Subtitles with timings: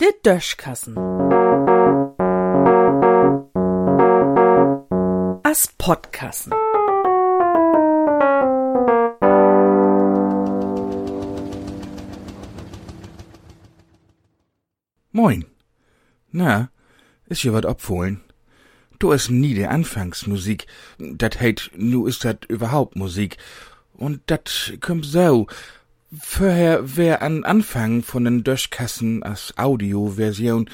[0.00, 0.96] Der Döschkassen.
[5.42, 6.52] As Podkassen.
[15.12, 15.44] Moin.
[16.30, 16.70] Na,
[17.26, 18.22] ist hier wat abholen?
[19.00, 20.66] Du ist nie die Anfangsmusik.
[20.98, 23.36] Dat heit, nu ist dat überhaupt Musik.
[24.00, 25.46] Und dat kommt so.
[26.10, 30.68] Vorher wär an Anfang von den Döschkassen als Audioversion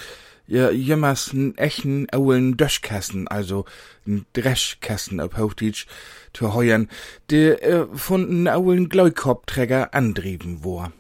[0.46, 3.64] ja jemals n echten aulen Döschkassen, also
[4.06, 5.86] n Dreschkassen auf Hochdeutsch,
[6.32, 6.88] zu heuern,
[7.30, 10.92] der äh, von n aulen Gläukopträger andrieben war.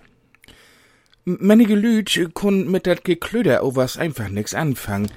[1.24, 5.10] Manige Lüd kun mit dat Geklöder was einfach nix anfangen,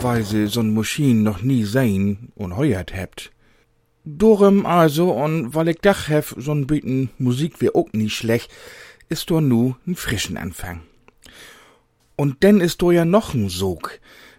[0.00, 3.33] weil sie so'n Maschinen noch nie sehen und heuert hebt.
[4.04, 8.50] Dorem also, und weil ich dach hef so'n Bieten Musik wie auch nie schlecht,
[9.08, 10.82] ist do nu n frischen Anfang.
[12.16, 13.98] Und denn ist do ja noch n Sog,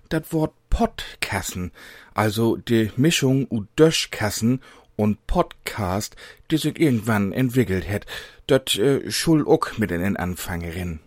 [0.09, 1.71] dat Wort Podkassen,
[2.13, 4.61] also die Mischung u Döschkassen
[4.95, 6.15] und Podcast,
[6.51, 8.05] die sich irgendwann entwickelt het,
[8.45, 10.99] dat äh, schul ook mit in den Anfangerin.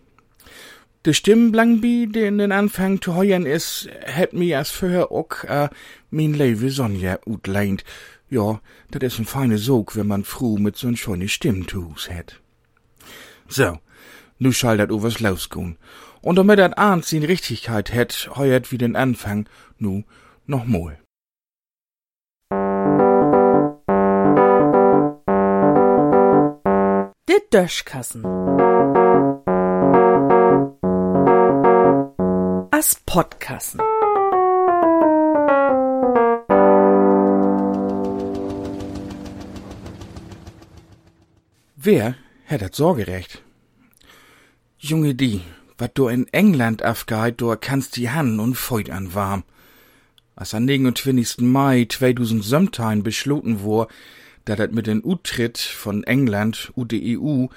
[1.05, 5.69] De Stimmenblangbi, die in den Anfang zu heuern is, het mi as vorher ook äh,
[6.09, 7.85] min Lewe Sonja utleint.
[8.29, 12.09] Ja, dat is ein feine Sog, wenn man froh mit so'n schöne Stimm zu Hus
[12.09, 12.39] het.
[13.47, 13.79] So,
[14.37, 15.77] nu schall dat overs losgehen.
[16.21, 20.03] Und damit dat ahnt sin Richtigkeit het, heuert wie den Anfang, nu
[20.45, 20.99] noch mal.
[27.27, 28.23] Der Döschkassen.
[32.71, 33.81] As Podkassen.
[41.91, 42.13] Wer
[42.45, 43.41] hat dat Sorgerecht?
[44.77, 45.41] Junge die,
[45.79, 49.43] wat du in England afgeit, du kannst die Hand und feut an warm.
[50.35, 51.39] Als am 29.
[51.39, 53.87] Mai 2017 beschloten war,
[54.45, 57.47] dat dat mit den Utritt von England u de EU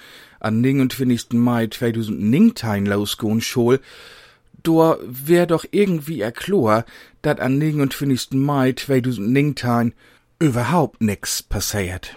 [0.40, 1.34] am 29.
[1.34, 3.80] Mai 2019 losgehen schol,
[4.62, 6.86] do wär doch irgendwie erklor,
[7.20, 8.30] dat am 29.
[8.30, 9.92] Mai 2019
[10.38, 12.16] überhaupt nix passiert.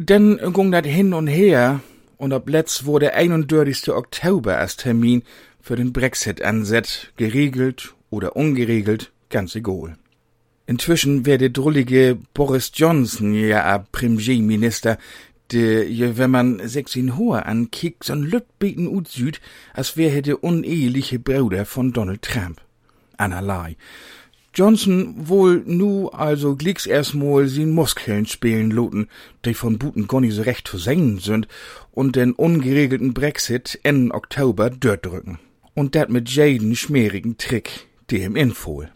[0.00, 1.80] Denn ging dat hin und her,
[2.18, 3.90] und ob letzt wurde der 31.
[3.90, 5.24] Oktober als Termin
[5.60, 9.96] für den Brexit ansetzt, geregelt oder ungeregelt, ganz egal.
[10.66, 14.98] Inzwischen wär der drullige Boris Johnson ja a Premierminister,
[15.50, 19.40] de, je, wenn man sechs in hoher ankickt, so'n Lüttbeten ut Süd,
[19.74, 22.60] als wär er der uneheliche Bruder von Donald Trump.
[23.16, 23.76] Einerlei.
[24.54, 29.08] Johnson wohl nu also glicks erstmal sin Muskeln spielen loten,
[29.44, 31.48] die von Buten nicht so recht zu singen sind,
[31.92, 35.38] und den ungeregelten Brexit Ende Oktober dort drücken.
[35.74, 38.90] Und dat mit jeden schmierigen Trick, die ihm infohl.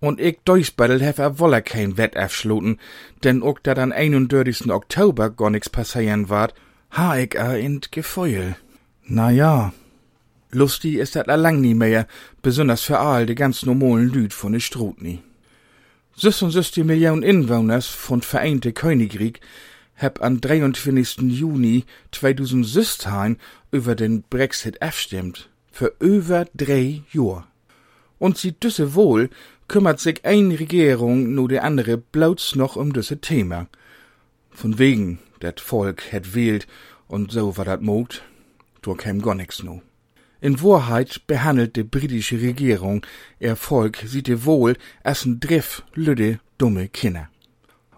[0.00, 2.78] Und ich durchspaddelt hef er wolle kein Wett afschloten,
[3.22, 4.70] denn ook dat an 31.
[4.70, 6.54] Oktober gar nix passieren ward,
[6.90, 8.56] ha ich er in Gefeul.
[9.04, 9.72] Na ja,
[10.52, 12.06] lustig ist dat lang nie mehr,
[12.42, 15.22] besonders für all die ganz normalen Lüd von de Strutni.
[16.16, 19.40] 66 Millionen Inwoners von Vereinte Königreich
[19.94, 21.30] heb an 23.
[21.30, 23.36] Juni 2016
[23.70, 25.48] über den Brexit abstimmt.
[25.72, 27.46] Für über drei Jahr.
[28.18, 29.30] Und sie düsse wohl,
[29.68, 33.68] kümmert sich ein Regierung nur die andere blauts noch um düsse Thema.
[34.50, 36.66] Von wegen, dat Volk het wählt
[37.08, 38.22] und so war dat mogt,
[38.82, 39.82] do käm gar nix no.
[40.40, 43.04] In Wahrheit behandelt die britische Regierung
[43.38, 47.28] ihr Volk sieht ihr wohl als Driff lüde, dumme Kinder.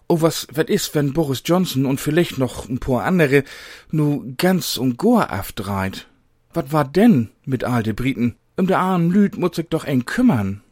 [0.09, 3.45] Oh, was, wat is, wenn Boris Johnson und vielleicht noch ein paar andere
[3.91, 6.09] nu ganz und gar afdreit?
[6.53, 8.37] Wat war denn mit all de Briten?
[8.57, 10.63] Um de armen Lüd muss sich doch ein kümmern.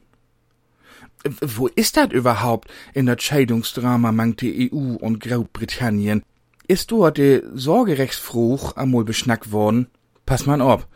[1.41, 6.23] Wo ist dat überhaupt in der Scheidungsdrama mang die EU und Großbritannien?
[6.67, 9.87] Ist dort de Sorgerechtsfruch amol beschnackt worden?
[10.27, 10.87] Pass man ob.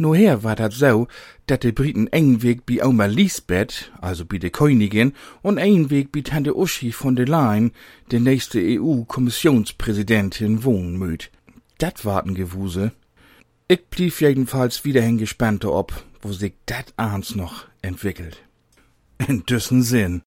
[0.00, 1.08] Nur her war dat so,
[1.44, 5.12] dat de Briten eng Weg bi Oma Lisbeth, also bi de Königin,
[5.42, 7.72] und ein Weg bi Tante Uschi von de Leyen,
[8.10, 11.30] de nächste EU-Kommissionspräsidentin, wohnen möt.
[11.76, 12.92] Dat warten Gewuse.
[13.68, 15.92] Ich blieb jedenfalls wieder gespannt ob,
[16.22, 18.42] wo sich dat abends noch entwickelt.
[19.28, 20.22] In düssen Sinn.